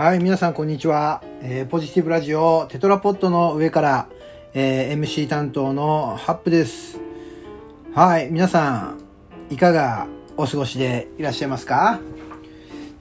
[0.00, 1.22] はい、皆さんこんにちは。
[1.42, 4.08] えーポジティブラジオテトラポットの上から、
[4.54, 6.98] えー MC 担当のハップです。
[7.92, 8.94] はい、皆さ
[9.50, 10.06] ん、いかが
[10.38, 12.00] お過ごしでいらっしゃいますか？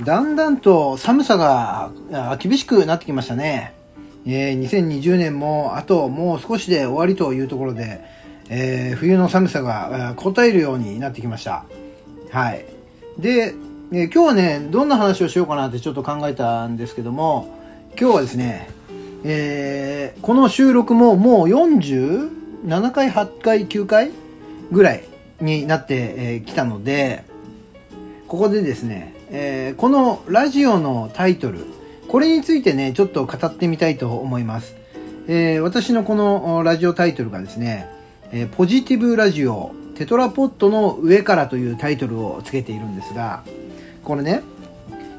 [0.04, 1.94] だんだんと寒さが
[2.38, 3.76] 厳しくなってきましたね。
[4.26, 8.02] えー2020年もあともう少しで終わりというところで、
[8.50, 11.64] えー冬の寒さがあ答えるようになってきました。
[12.30, 12.66] はい。
[13.18, 13.56] で、
[13.92, 17.58] え今日はね、どんな話をしようかなってちょっと考えたんですけども、
[18.00, 18.70] 今日はですね、
[19.24, 24.12] えーこの収録ももう47回、8回、9回
[24.72, 25.06] ぐらい
[25.42, 27.24] になってき、たので、
[28.28, 31.66] ここでですね、えーこのラジオのタイトル、
[32.10, 34.76] これについてね、ちょっと語ってみたいと思います。
[35.28, 37.88] えー私のこのラジオタイトルがですね、
[38.32, 43.44] えポジティブラジオテトラポットの上からというタイトルをつけているんですが、
[44.04, 44.42] これね、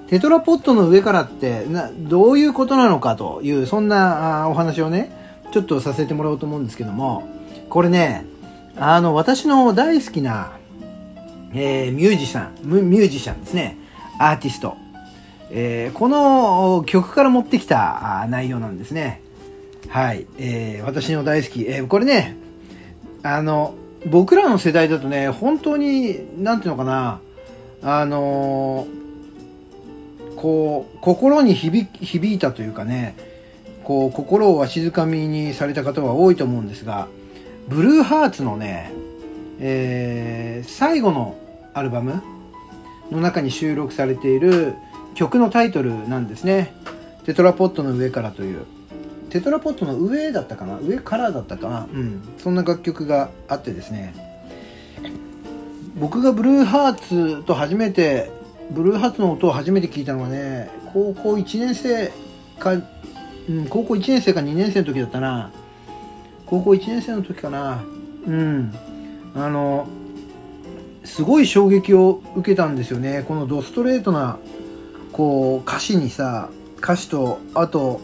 [0.09, 5.13] テトラポットの上からってなどういうことなのかという、そんなあお話をね、
[5.53, 7.29] ちょっとさせてもらおうと思うんですけども、
[7.69, 8.27] これね、
[8.77, 10.53] あの、私の大好きな、
[11.53, 13.77] えーミュージシャン、ミミュージシャンですね、
[14.19, 14.77] アーティスト、
[15.51, 19.23] えーこの曲から持ってきたあ内容なんですね。
[19.89, 22.37] はい、えー私の大好き、えーこれね、
[23.23, 23.75] あの、
[24.11, 27.21] 僕らの世代だとね、本当に、なんていうのかな、
[27.83, 29.01] あのー
[30.37, 33.15] こう、心に響響いたというかね、
[33.85, 37.09] こう、心をわしづかみにされた方は多いと思うんですが、
[37.69, 38.93] ブルーハーツのね、
[39.59, 41.37] えー最後の
[41.75, 42.23] アルバム
[43.11, 44.75] の中に収録されている
[45.15, 46.73] 曲のタイトルなんですね。
[47.25, 48.65] テトラポットの上からという。
[49.31, 50.79] テトラポットの上だったかな？
[50.81, 51.87] 上からだったかな？
[51.93, 52.23] うん。
[52.39, 54.30] そんな楽曲があってですね。
[56.01, 58.31] 僕がブルーハーツと初めて、
[58.71, 62.11] ブルーハーツの音を初めて聞いたのはね、高校1年生
[62.59, 65.51] か、うん、高校1年生か2年生の時だったな。
[66.47, 67.85] 高校1年生の時かな。
[68.27, 68.75] うん。
[69.35, 69.89] あの、
[71.05, 73.23] すごい衝撃を受けたんですよね。
[73.29, 74.39] このドストレートな、
[75.13, 78.01] こう、歌詞にさ、歌詞と、あと、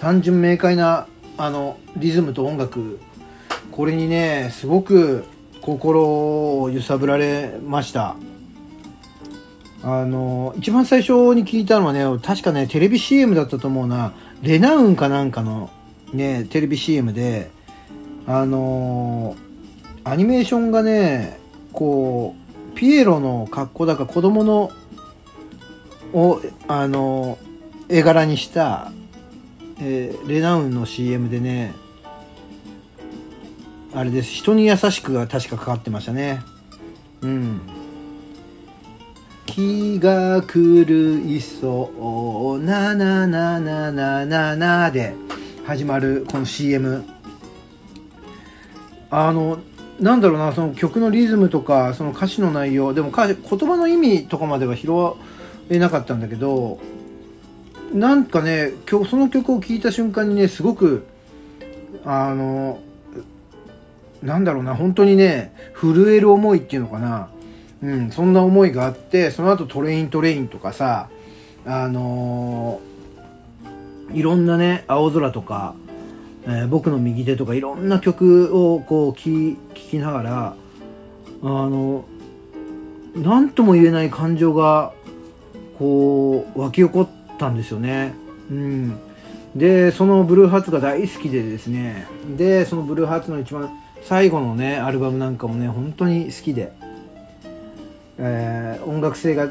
[0.00, 1.06] 単純明快な、
[1.36, 2.98] あの、リズムと音楽、
[3.70, 5.24] これにね、すごく
[5.68, 8.16] 心を揺さぶられました。
[9.82, 14.14] あの、一番最初に聞いたのはね、確かね、テレビ CM だったと思うな。
[14.40, 15.68] レナウンかなんかの
[16.14, 17.50] ね、テレビ CM で、
[18.26, 19.36] あの
[20.04, 21.38] アニメーションがね、
[21.74, 22.34] こ
[22.72, 24.70] う、ピエロの格好だから子供の、
[26.14, 27.36] を、あの
[27.90, 28.90] 絵柄にした、
[29.80, 31.74] えーレナウンの CM でね、
[33.98, 34.32] あれです。
[34.32, 36.40] 人に優しくが確かかかってましたね。
[37.20, 37.60] うん。
[39.44, 40.84] 気が狂
[41.26, 45.16] いそうなななななななで
[45.66, 47.02] 始まるこの CM。
[49.10, 49.58] あの、
[49.98, 54.92] なんだろうな、その曲のリズムとか、その歌詞の内容、でも歌言葉の意味とかまでは拾
[55.70, 56.78] えなかったんだけど、
[57.92, 61.04] なんかね、その曲を聴いた瞬間にね、すごく、
[62.04, 62.78] あの、
[64.22, 67.28] なんだろうな、本当にね、震える思いっていうのかな。
[67.82, 71.08] うん、そんな思いがあって、その後トレイントレインとかさ、
[71.64, 72.80] あの
[74.12, 75.74] いろんなね、青空とか、
[76.44, 80.54] えー僕の右手とかいろんな曲をこう聴きながら、
[81.42, 82.04] あの、
[83.14, 84.92] なんとも言えない感情が、
[85.78, 87.08] こう、湧き起こっ
[87.38, 88.14] たんですよね。
[88.50, 88.98] うん。
[89.54, 93.70] で、そのブルーハーツが大好きでですね、で、そのブルーハーツの一番
[94.02, 96.72] 最後のね、アルバムなんかもね、本当に好きで、
[98.18, 99.48] えー音楽性が、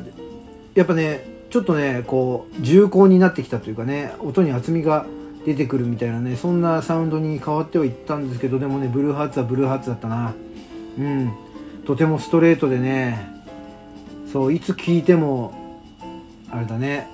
[0.73, 5.05] やっぱね、ちょっとね、こう、重厚になってきたというかね、音に厚みが
[5.45, 10.33] 出てくるみたいなね、そんなサウンドに変わってはいったんですけど、でもね、ブルーハーツはブルーハーツだったな。
[10.97, 11.31] うん。
[11.85, 13.29] とてもストレートでね、
[14.31, 15.53] そう、いつ聴いても、
[16.51, 17.07] あれだね、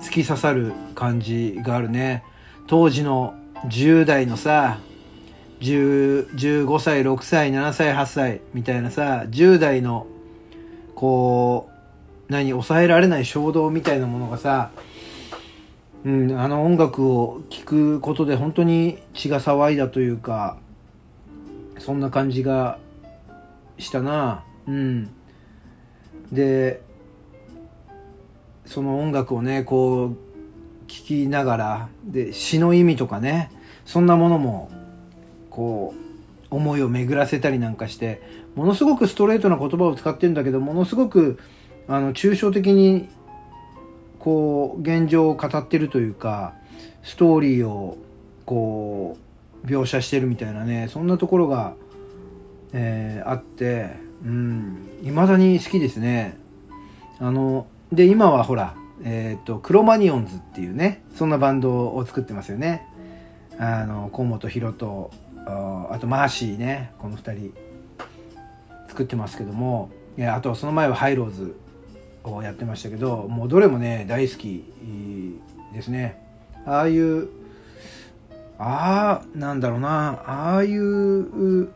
[0.00, 2.22] 突き刺さる感じがあるね。
[2.68, 3.34] 当時の
[3.66, 4.78] 10代のさ、
[5.60, 10.06] 15歳、6歳、7歳、8歳みたいなさ、10代の、
[10.94, 11.68] こ
[12.28, 14.70] う、何、抑えられない衝動みたいなものがさ、
[16.04, 20.56] うん、あの音楽を聴くことで本当に血が騒いだというか、
[21.78, 22.78] そんな感じが
[23.78, 24.44] したな。
[24.66, 25.10] うん。
[26.32, 26.80] で、
[28.64, 30.16] その音楽をね、こう、
[30.86, 33.50] 聴きながら、で、詩の意味とかね、
[33.84, 34.70] そんなものも、
[35.50, 35.94] こ
[36.50, 38.22] う、思いを巡らせたりなんかして、
[38.54, 41.38] ものすごくストレートな言葉を使ってるんだけど、ものすごく、
[41.86, 43.08] あの、抽象的に
[44.20, 46.54] こう現状を語ってるというか
[47.02, 47.96] ストーリーを
[48.44, 49.16] こ
[49.64, 51.74] う描写してるみたいなねそんなところが、
[52.72, 56.38] えー、あってうん未だに好きですね。
[57.18, 62.86] あので今はほらえっ、ー、とクロマニオンズっていうねそんなバンドを作ってますよね。
[63.58, 65.10] あの河本大と
[65.46, 66.92] あとマーシーね。
[66.98, 67.54] この2人。
[68.88, 69.90] 作ってますけども。
[70.18, 71.56] あとその前はハイローズ
[72.24, 74.64] をやってましたけどもうどれもね大好き
[75.72, 76.20] ですね。
[76.66, 77.28] ああいう
[78.58, 80.22] ああなんだろうな。
[80.26, 81.70] ああいう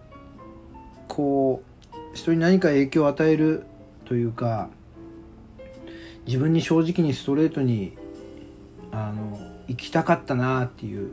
[1.08, 1.62] こ
[1.92, 3.64] う人に何か影響を与える
[4.04, 4.68] というか
[6.26, 7.96] 自分に正直にストレートに
[8.92, 9.38] あの
[9.68, 11.12] 生きたかったなっていう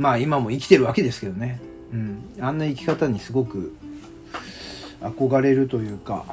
[0.00, 1.60] まあ今も生きてるわけですけどね、
[1.92, 3.76] うん、あんな生き方にすごく
[5.02, 6.24] 憧れるというか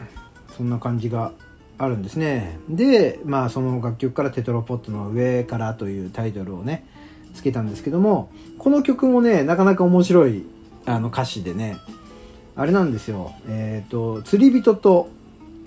[0.56, 1.34] そんな感じが
[1.78, 2.60] あるんですね。
[2.70, 6.86] でまあその楽曲から「テトロポットの上から」というタイトルをね
[7.34, 10.44] つけたんですけどもこの曲もねなかなか面白い
[10.86, 11.76] あの歌詞でね
[12.56, 13.34] あれなんですよ。
[13.50, 15.10] えっ、ー、と釣り人と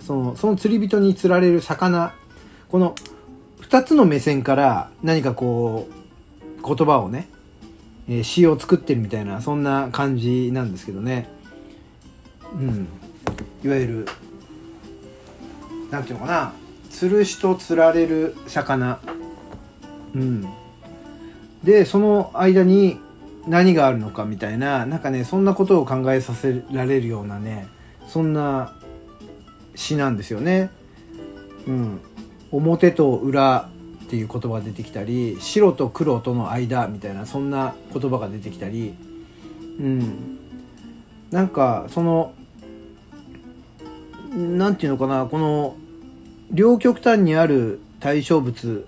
[0.01, 2.15] そのその釣り人に釣られる魚
[2.71, 2.95] この
[3.61, 7.29] 2つの目線から何かこう言葉をね、
[8.11, 11.29] え、詩を作ってるみたいなそんな感じなんですけどね。
[12.55, 12.89] うん。
[13.65, 14.09] いわゆる
[15.91, 16.53] なんていうのかな。
[16.91, 19.01] 釣る人釣られる魚。
[20.15, 20.49] うん。
[21.63, 22.99] でその間に
[23.47, 27.69] 何があるのかみたいななんかねそんなことを考えさせられるようなね
[28.09, 28.75] そんな
[29.75, 30.71] 詩なんですよね。
[31.67, 32.01] うん、
[32.51, 33.69] 表と裏
[34.11, 38.93] っていう言葉が出てきたり白と黒との間みたいなそんな言葉が出てきたり、
[39.79, 40.39] うん、
[41.31, 42.35] なんかその
[44.35, 45.77] 何て言うのかなこの
[46.51, 48.85] 両極端にある対象物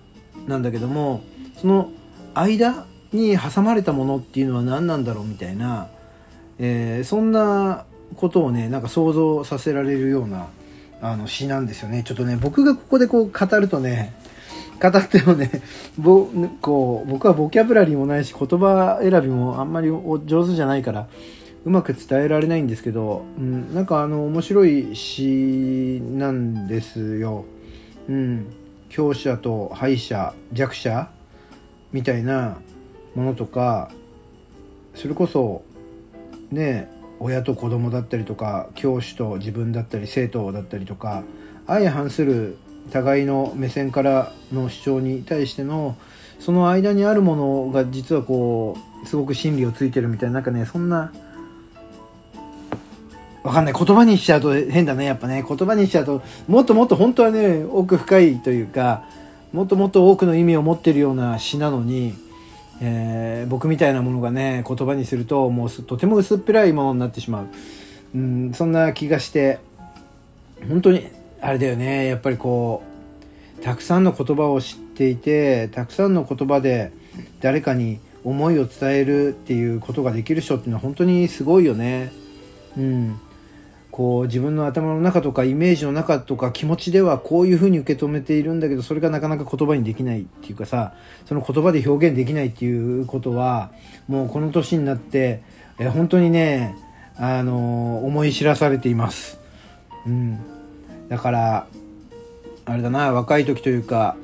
[0.49, 1.23] なんだけども
[1.57, 1.93] その
[2.35, 5.87] 間に挟まれたものっていうのは何なんだろうみたいな、
[6.59, 7.85] えー、そんな
[8.17, 10.49] ことをねなんか想像させられるような
[11.01, 12.03] あの詩なんですよね。
[12.05, 14.21] ちょっとね僕がここでこう語るとね
[14.83, 15.63] 語ってもね
[15.97, 16.27] ぼ
[16.61, 21.07] こう僕はボキャブラリーもないし言葉選びもあんまり上手じゃないから
[21.65, 27.45] うまく伝えられないんですけど、うん、なんかあの面白い詩なんですよ。
[28.09, 28.53] うん、
[28.89, 31.09] 強者と敗者弱者
[31.93, 32.59] みたいな
[33.15, 33.93] ものとか
[34.97, 35.63] それこそ
[36.51, 36.91] ね
[37.21, 41.23] 親と子供だったりとか教師と自分だったり生徒だったりとか
[41.69, 42.59] 相反する
[42.91, 45.97] 互いの目線からの主張に対しての
[46.39, 51.13] その間にあるものが実はこうすごく真理をついてるみたいななんかねそんな
[53.43, 53.75] わかんない。
[53.75, 55.05] 言葉にしちゃうと変だね。
[55.05, 55.45] やっぱね。
[55.47, 59.05] 言葉にしちゃうと、もっともっと本当はね、奥深いというか、
[59.53, 62.15] もっともっと多くの意味を持ってるような詩なのに、
[62.81, 67.47] えー、僕みたいなものがね、言葉にすると、もうとても薄っぺらいものになってしまう。
[68.15, 69.59] うん、そんな気がして、
[70.69, 71.09] 本当に、
[71.43, 72.07] あれだよね。
[72.07, 72.83] やっぱりこ
[73.59, 76.93] う、たくさんの言葉を知っていて、たくさんの言葉で
[77.41, 82.13] 誰かに思いを伝えるっていうことができる人っていうのは本当にすごいよね。
[82.79, 83.21] うん。
[83.91, 90.95] こう自分の頭の中とかイメージの中とか気持ちではこういうふうに受け止めているんだけどそれがなかなか言葉にできないっていうかさ
[91.27, 93.71] その言葉で表現できないっていうことは
[94.09, 95.43] もうこの年になって
[95.79, 96.75] え本当にね
[97.17, 99.39] あの思い知らされています。
[100.07, 100.39] うん、
[101.13, 101.67] だから
[102.65, 104.17] あれだな若い時というか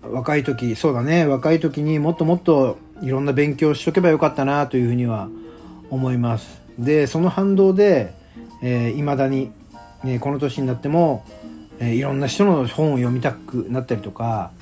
[0.00, 5.28] 若い時そうだね若い時にもっともっといろんな勉強しとけばよかったなというふうには
[5.90, 6.62] 思います。
[6.78, 8.14] でその反動で
[8.62, 9.52] いま、えー、だに、
[10.04, 11.22] ね、この年になっても、
[11.80, 14.52] えー、いろんな人の本を読みたくなったりとか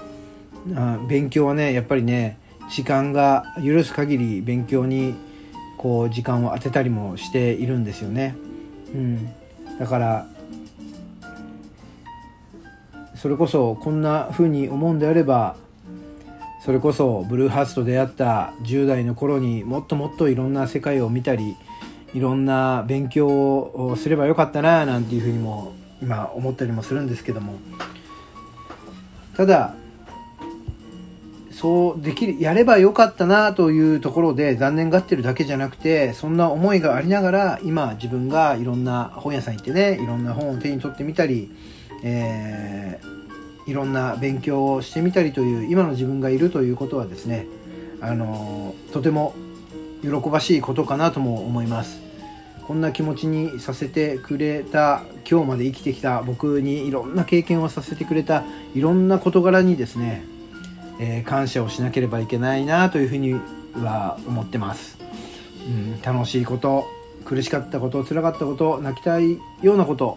[0.74, 2.36] あ勉強はねやっぱりね
[2.68, 5.14] 時間が許す限り勉強に
[5.78, 8.34] こう時間を当てたりもしているんですよね。
[8.92, 9.28] うん、
[9.78, 10.33] だから
[13.24, 15.56] それこそこんな風に思うんであれば
[16.62, 21.56] それこそブルーハーツと出会った10代の頃にもっともっといろんな世界を見たり
[22.12, 27.54] いろんな勉強をすればよかったななんていうふうにも今思ったりもするんですけども。
[29.34, 29.74] ただ
[31.50, 41.50] そうできるやればよかったなというところで残念がってるだけじゃなくてそんな思いがありながら今自分がいろんな本屋さん行ってねいろんな本を手に取ってみたり、
[42.02, 43.13] えー、
[43.66, 47.46] いろんな勉強をしてみたりという今の自分がいるということはですね
[48.00, 49.34] あのとても
[50.02, 52.04] 喜ばしいことかなとも思います。
[52.66, 58.42] こんな気持ちにさせてくれた今日まで生きてきた僕にいろんな経験をさせてくれた
[58.74, 60.24] いろんな事柄にですね、
[60.98, 63.34] えー、感謝をしなければいけないなというふうに
[63.74, 64.96] は思ってます、
[65.66, 66.86] うん、楽しいこと
[67.26, 70.16] 苦しかったこと辛かったこと泣きたいようなこと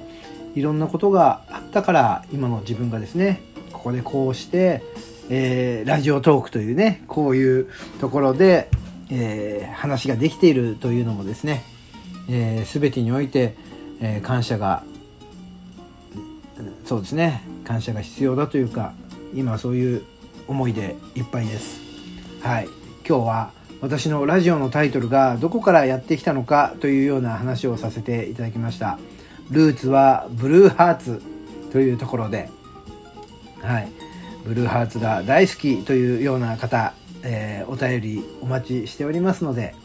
[0.56, 4.82] いろんなことがあったから今の自分がですねここでこうして、
[5.30, 8.70] えー、ラジオトークというねこういうところで、
[9.12, 11.64] えー、話ができているというのもですね、
[12.30, 13.56] えー、全てにおいて、
[14.00, 14.84] え感謝が
[16.86, 18.94] そうですね感謝が必要だというか
[19.36, 20.04] 今そういう
[20.48, 21.82] 思いでいっぱいです。
[22.42, 22.68] はい。
[23.08, 23.52] 今日は
[23.82, 28.98] 私のラジオのタイトルがどこからやってきたのかというような話をさせていただきました。
[29.50, 31.22] ルーツはブルーハーツ
[31.72, 32.50] というところで、
[33.62, 33.92] はい、
[34.46, 39.76] ブルーハーツが大好きというような方、えー、お便りお待ちしておりますので、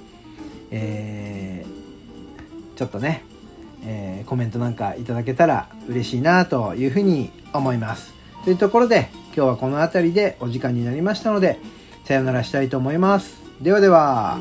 [0.70, 3.24] えー、ちょっとね、
[3.84, 8.14] えー、コメントなんかいただけたら嬉しいなというふうに思います。
[8.44, 11.58] というところで今日はこの辺りでお時間になりましたので
[12.04, 13.40] さよならしたいと思います。
[13.60, 14.38] ではでは。